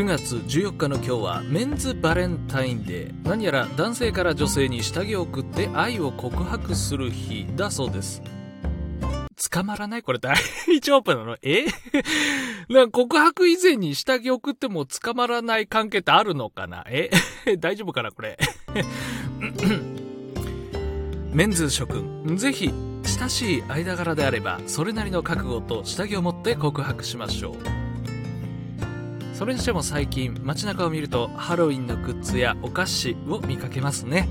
[0.00, 8.22] 9月14日の今日はメンズバレンタインデー何やら男性から女性に下着を送って愛を告白する日だそうです。
[9.52, 10.02] 捕まらない？
[10.02, 10.34] これ大
[10.80, 11.36] 丈夫なの？
[11.44, 11.66] え？
[12.70, 16.82] なんか告白以前に下着送っても捕まらない関係ってあるのかな？
[16.88, 17.10] え？
[17.58, 18.38] 大丈夫かなこれ？
[21.34, 22.72] メンズ諸君ぜひ
[23.18, 27.79] 親しい間柄であればそれなりの覚悟と下着を持って告白しましょう。
[29.40, 34.28] それにしても最近街中を見るとハロウィンのグッズやお菓子を見かけますね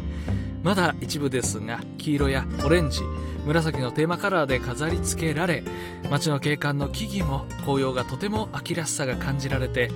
[0.62, 3.00] まだ一部ですが黄色やオレンジ
[3.44, 5.64] 紫のテーマカラーで飾り付けられ
[6.12, 9.90] 街の景観の木々も紅葉がとても秋らしさが感じられて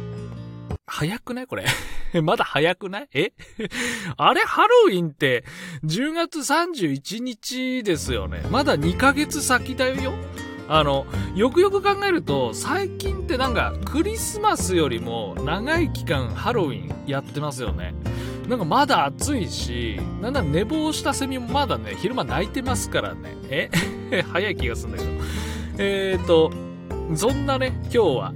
[0.88, 1.48] 早くない？
[1.48, 1.66] これ。
[2.24, 3.08] まだ早くない？
[3.14, 3.34] え？
[4.18, 4.42] あれ？
[4.42, 5.46] ハロウィンって
[5.86, 8.42] 10月31日ですよね。
[8.50, 10.12] まだ2ヶ月先だよ。
[10.68, 17.94] あの、よくよく考えると、最近ってなんかクリスマスよりも長い期間ハロウィンやってますよね。
[18.48, 23.36] なんかまだ暑いし、なんだ寝坊したセミもまだね、昼間泣いてますからね。
[23.50, 23.70] え？
[24.32, 25.10] 早い気がするんだけど。
[25.78, 26.52] えーと、
[27.16, 28.34] そんなね、今日は、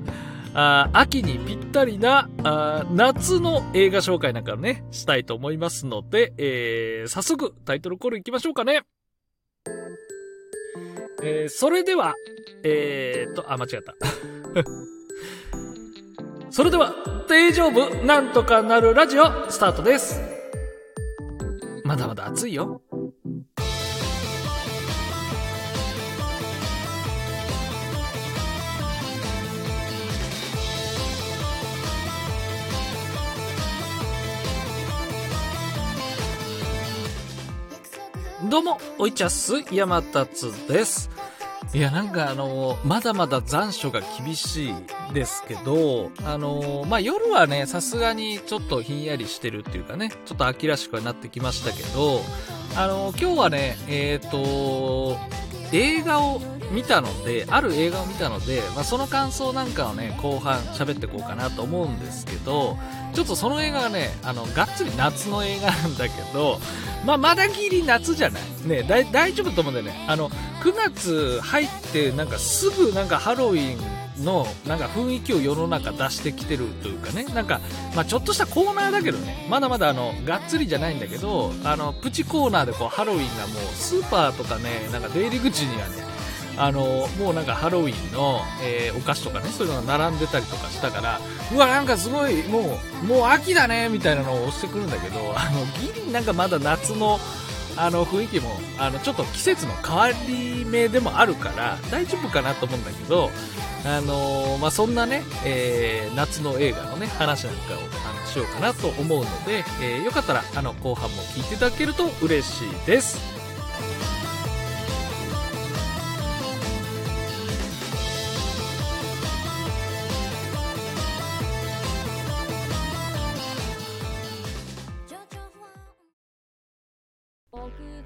[0.54, 8.82] あ秋にぴったりなあ夏の映画紹介なんかね、したいと思いますので、えー、早速タイトルコールいきましょうかね。
[11.30, 12.16] えー、それでは、
[12.64, 13.94] えーと、あ、間違った。
[16.50, 16.96] それでは、
[17.28, 20.22] 大丈夫なんとかなるラジオ、スタートです。
[21.84, 22.82] まだまだ暑いよ。
[38.50, 41.17] どうも、おいちゃす、山達です。
[41.74, 44.74] いや、なんかあの、まだまだ残暑が厳しい
[45.14, 52.22] ですけど、あの、まあ、夜はね、さすがにちょっとひんやりしてるっていうかね、ちょっと秋らしくはなってきましたけど、
[52.76, 55.18] あの、今日はね、えっ、ー、と、
[55.74, 56.42] 映画を
[56.72, 62.78] 見たので、ある映画を見たので、まあ、その感想なんかをね、後半喋っていこうかなと思うんですけど、
[63.18, 66.60] ちょっとその映画がね、あの、がっつり夏の映画なんだけど、
[67.04, 68.44] まあ、まだギリ夏じゃない。
[68.64, 70.06] ね、大丈夫と思うんだよね。
[70.08, 70.30] あの、
[70.62, 77.60] 9月入ってなんかすぐなんかハロウィンのなんか雰囲気を世の中出してきてるというかね、なんか、
[77.96, 86.07] まあ、ちょっとしたコーナーだけどね、まだまだあの、がっつりじゃないんだけど、あの、プチコーナーでこうハロウィンがもうスーパーとかね、なんか出入り口にはね、
[86.58, 91.20] あの、もうなんかハロウィンの、えー、お菓子とかね、そういうのが並んでたりとかしたから、
[91.54, 97.20] うわ、なんかすごい、もう、もう秋だね、みたいなのを押してくるんだけど、あの、ギリなんかまだ夏の、
[97.76, 103.30] あの、雰囲気も、あの、ちょっと季節の変わり目でもあるから、大丈夫かなと思うんだけど、
[103.86, 113.37] あの、まあ、そんなね、えー、夏の映画のね、話なんかを、あの、しようかなと思うので、えー、よかったら、あの、後半も聞いていただけると嬉しいです。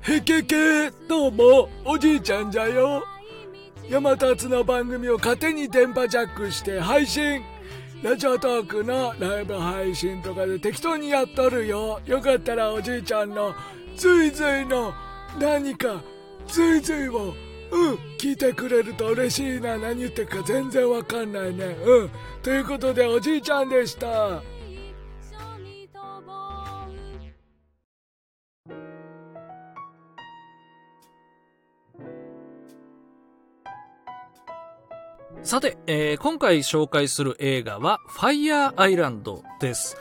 [0.02, 3.04] へけけどうもおじいちゃんじゃよ。
[3.90, 7.44] 山立の番組を勝手に電波ジャックして配信。
[8.02, 12.00] ラジオトークのライブ配信とかで適当にやっとるよ。
[12.06, 13.54] よかったらおじいちゃんの
[13.96, 14.92] ずいずいの
[15.40, 16.02] 何か
[16.48, 17.36] ずいずいを
[17.72, 19.78] うん聞いてくれると嬉しいな。
[19.78, 21.66] 何言ってるか全然わかんないね。
[21.66, 22.10] うん。
[22.42, 24.42] ということでおじいちゃんでした。
[35.44, 39.98] さて、えー、今回紹介する映画は、ファイヤーアイランドです。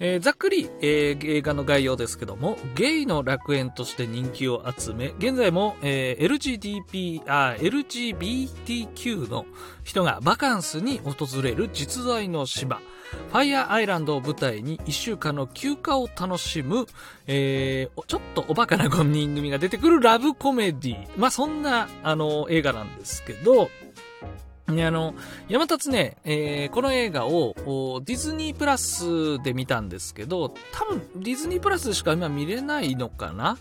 [0.00, 9.44] えー、ざっくり、えー、映画の概要ですけども、ゲイの楽園として人気を集め、現在も、えー、LGDP、LGBTQ の
[9.82, 16.86] 人がバカンスに訪れる実在の島、ファイヤーアイランドを舞台に1週間の休暇を楽しむ、
[17.26, 21.08] えー、ちょっとおバカな5人組が出てくるラブコメディ。
[21.16, 23.68] まあ、そんな、あの、映画なんですけど、
[24.68, 25.14] ね、あの、
[25.48, 27.54] 山立ね、えー、この映画を
[28.04, 33.58] ディズニープラスで見たんですけど、多分ディズニープラスしか今見れないのかな？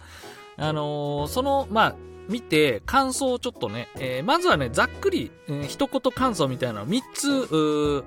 [0.57, 1.95] あのー、その、まあ、
[2.27, 8.03] 見て、感想をちょっとね、えー、まずはね、ざっくり、えー、一言感想みたいなのを3つ、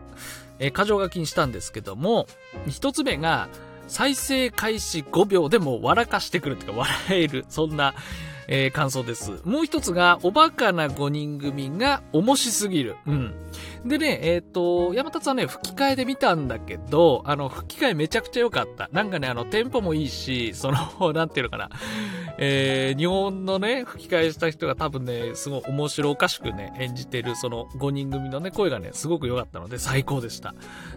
[0.58, 2.26] えー、箇条書きにしたんですけども、
[2.66, 3.48] 1つ目が、
[3.88, 7.94] 再生開始5秒でも笑かしてくるってか、笑える、そんな、
[8.50, 9.40] えー、感想です。
[9.44, 12.96] もう一つが、おバカな5人組が面白すぎる。
[13.06, 13.32] うん。
[13.84, 18.90] でね、えっ、ー、と、山田さんね、吹き替えで見たんだけど、あの、吹き替えめちゃくちゃ良かった。
[18.92, 21.70] なんかね、あの、テンポもいいし、その、 なんていうのかな。
[22.36, 30.54] えー、日本のね、吹き替えした人が多分ね、すごい面白おかしくね、演じてる、その5人組のね、声がね、すごく良かったので、最高でした。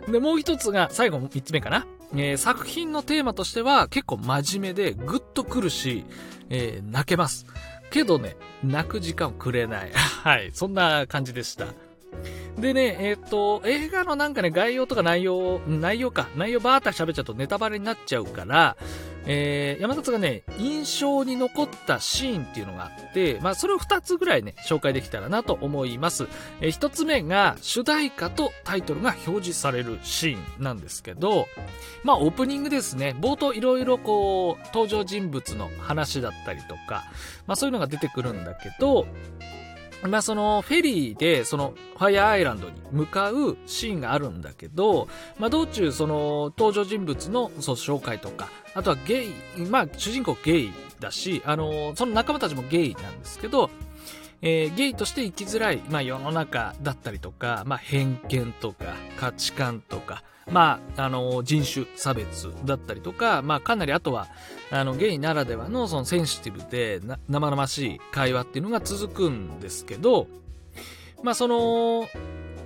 [0.10, 1.86] で、もう一つが、最後3つ目かな。
[2.16, 6.06] えー、作品のテーマとしては、結構真面目で、ぐっとくるし、
[6.50, 7.46] えー、泣けます。
[7.92, 9.92] けどね、泣く時間をくれない。
[10.24, 11.68] はい、そんな感じでした。
[12.58, 18.78] でね、えっ、ー、と、映画のなんかね、概要とか内容、内容か、内容ばーっと喋っちゃうとネタバレになっちゃうから、
[19.26, 26.28] えー、山里がね、印象に残ったシーンっていうのがあって、まあ、それを2つぐらいね、紹介できたらなと思います。
[26.62, 31.48] えー、1つ目が、主題歌とタイトルが表示されるシーンなんですけど、
[32.04, 37.06] まあ、オープニングですね、冒頭いろいろこう、登場人物の話だったりとか、
[37.48, 39.08] まあ、そういうのが出てくるんだけど、
[40.08, 45.08] まあそのフェリーでそのファイアーアイランドに向かうシーンがあるんだけど、
[45.40, 53.70] まあ道中その登場人物のそう紹介とか、あとはゲイ、まあ主人公ゲイだし、あの、その仲間たちもゲイなんですけど、
[54.42, 64.28] えー、ゲイとして生きづらい、まあ世の中だったりとか、まあ偏見とか価値観とか、まあ、あの、人種差別だったりとか、まあ、かなりあとは、
[64.72, 70.28] あの、ゲイならではの、そのセンシティブで、生々しい会話っていうのが続くんですけど、
[71.22, 72.08] まあ、その、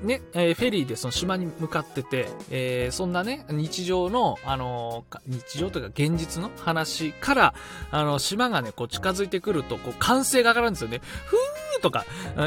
[0.01, 7.53] ね、えー、フェリーでその島に向かってて、えー、そんなね、日常の、あのー、日常というか現実の話から、
[7.91, 11.01] あの、島がね、こう近づいてくると、こう、歓声が上がるんですよね。
[11.25, 12.05] ふーとか、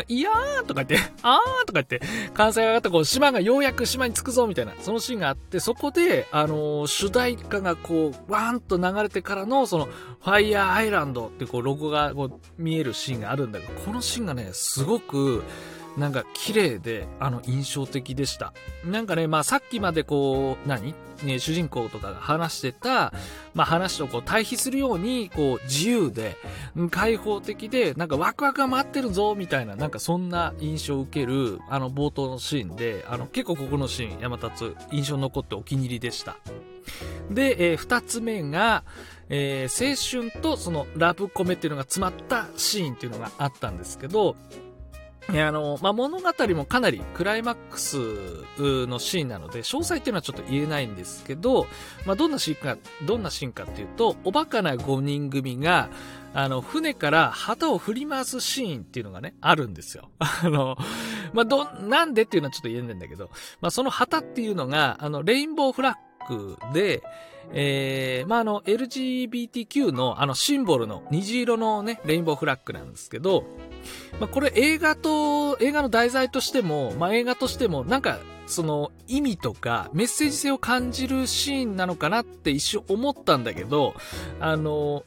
[0.09, 2.01] いやーとか言って、あーとか言って、
[2.35, 15.43] 関西が上がった、こう、島がようやく島に着くぞ、みたいな、そのシーンがあって、そこで、あの主題歌がこう、ワーンと流れてからの、その、ファイヤーアイランドってこう、ロゴがこう、見えるシーンがあるんだけど、このシーンがね、すごく、
[16.01, 18.53] なんか綺麗で、あの、印象的でした。
[18.85, 20.95] なんかね、まあさっきまでこう、何？
[21.23, 23.13] ね、主人公とかが話してた、
[23.53, 26.39] まあ話とこう対比するように、こう自由で、
[26.91, 36.39] 開放的で、なんかワクワクが待ってるぞ、みたいな、なんかそんな印象を受ける、あの冒頭のシーンで、あの結構ここのシーン、山立印象残ってお気に入りでした。
[37.31, 38.83] で、えー、二つ目が、
[39.29, 44.37] えー、青春とそのラブコメっていうのが詰まったシーンっていうのがあったんですけど、
[45.39, 47.97] あの、まあ、物語もかなりクライマックス
[48.59, 51.67] のシーンなので、詳細っていうのはちょっと言えないんですけど、
[52.07, 55.91] まあ、どんなシーンか、どんなシーンかっていうと、おバカな5人組が、
[56.33, 60.11] あの、船から旗を振り回すシーンっていうのがね、あるんですよ。
[60.19, 60.77] あの、
[61.33, 63.31] まあ、ど、なんでっていうのはちょっと言えないんだけど、
[63.61, 65.99] まあ、その旗っていうのが、あの、レインボーフラ
[66.29, 67.03] ッグで、
[67.53, 73.45] えー、まあ、あの、LGBTQ のあのシンボルの虹色のね、レインボーフラッグなんですけど、
[74.19, 78.19] まあ、これ映画と、映画の題材としても、まあ、映画としても、なんか、
[78.51, 83.95] その意味とかメッセージ性を感じるシーンなのかなって一瞬思ったんだけど、
[84.41, 85.05] あの、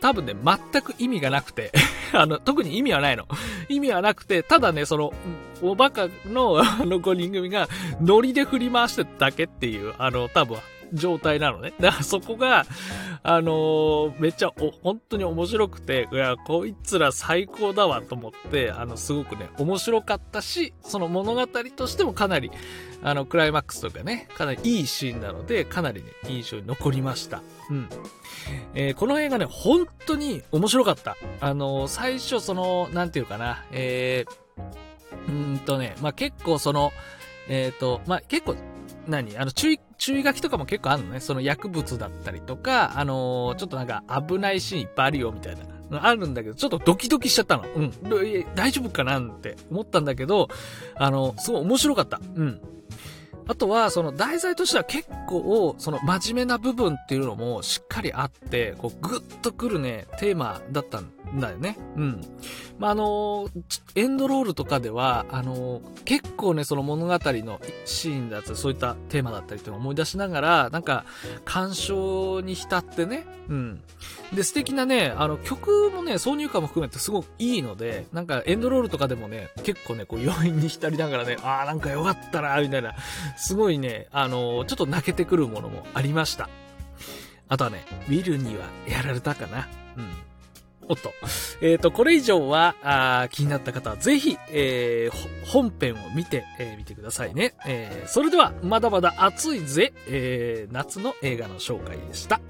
[0.00, 1.72] 多分ね、全く意味がなくて
[2.12, 3.26] あの、特に意味はないの。
[3.68, 5.14] 意味はなくて、ただね、その、
[5.62, 7.68] おバカのあの5人組が
[8.02, 10.58] ノリで振り回してただけっていう、あの、多分
[10.94, 11.74] 状態なのね。
[11.80, 12.64] だからそこが、
[13.22, 22.50] あのー、めっちゃお、本当に面白くて、いや、こいつら最高だわと思って、あの、すごくね、面白かったし、その物語としてもかなり、
[23.02, 27.42] あの、クライマックスとかね、かなりいいシーンなので、かなりね、印象に残りました。
[27.70, 27.88] うん。
[28.74, 31.16] えー、この映画ね、本当に面白かった。
[31.40, 34.44] あのー、最初その、なんていうかな、えー、
[35.28, 36.92] うんとね、まあ、結構その、
[37.48, 38.56] えっ、ー、と、まあ、結構
[39.06, 39.36] 何？
[39.36, 41.20] あの、注意、注意書きとかも結構あるのね。
[41.20, 45.64] その薬物だったりとか、あのー、ちょっとなんか危ないシーンいっぱいあるよみたいな。
[46.06, 47.64] あるんだけど、ちょっとドキドキしちゃったの。
[47.74, 47.92] うん。
[48.54, 50.48] 大丈夫かなって思ったんだけど、
[50.96, 52.20] あの、すごい面白かった。
[52.34, 52.60] うん。
[53.46, 61.10] あとは、その題材としては結構、その真面目な部分っていうのもしっかりあって、こう、ぐっとくるね、テーマだったん
[61.40, 61.76] だよね。
[61.96, 62.20] うん。
[62.78, 63.48] まあ、あの、
[63.94, 71.04] エンドロールとかでは、あの、結構ね、その物語のシーンだったり、そういったテーマだったりって思い出しながら、なんか、
[71.44, 73.82] 鑑賞に浸ってね、うん。
[74.32, 82.94] で、素敵なね、あの、曲もね、挿入歌も含めてすごくいいので、なんか、エンドロールとかでもね、結構ね、こう、余韻に浸りながらね、ああ、なんかよかったな、みたいな、
[83.36, 86.48] すごいね、あの、ちょっと泣けてくるものもありました。
[87.48, 89.68] あとはね、ウィルにはやられたかな。
[89.96, 90.10] うん。
[90.88, 91.12] おっと。
[91.60, 97.54] えっ、ー、と、これ以上は、あ気になった方はぜひ、えー、本編を見て、えー、見てくださいね。
[97.66, 102.40] えー、それでは、まだまだ暑いぜ、えー、夏の映画の紹介でした。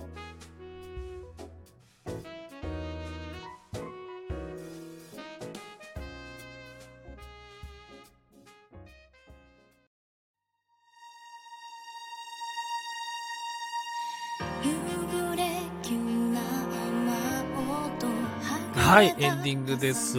[18.94, 20.18] はい、エンディングです。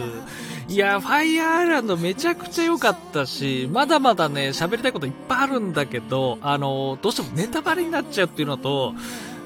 [0.68, 8.92] いや、ファイアーランドめちゃくちゃ良かったし、まだまだね、喋りたいこといっぱいあるんだけど、あの、どうしてもネタバレになっちゃうっていうのと、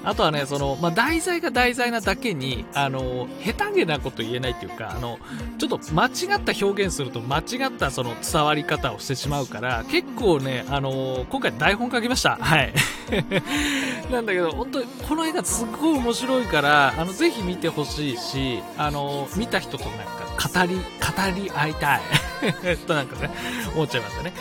[0.04, 5.19] あとはね、その、まあ、題材が題材なだけに、あの、下手げなこと言えないっていうか、あの、
[5.59, 12.37] ちょっと間違った表現すると間違ったその伝わり方をしてしまうから、結構ね、あの、今回台本書きました。
[12.40, 12.73] はい。
[14.11, 20.82] なんだけど、本当にこの映画すごい面白いから、あの、ぜひ見てほしいし、あの、見た人となんか語り、語
[21.37, 22.00] り合いたい。
[22.87, 23.30] となんかね、
[23.75, 24.32] 思っちゃいましたね。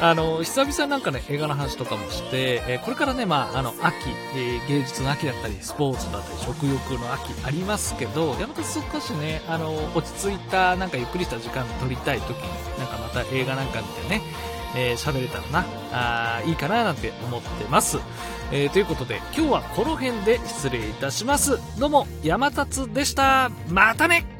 [0.00, 3.94] あの、久々なんかね、映画の話とかもして、えこれからね、まあ、あの、秋、
[4.36, 14.22] えー、芸術の秋だったり、スポーツだったり、食欲の秋ありますけど、やっぱ少しね、あの、落ち着いた、なんかゆっくりした時間を取りたい時に、なんかまた映画なんか見てね、
[14.76, 17.98] えー、喋れたらな、あいいかななんて思ってます。
[18.52, 21.58] えー、ということで、今日はこの辺で失礼いたします。
[21.78, 23.50] どうも、山達でした。
[23.68, 24.39] またね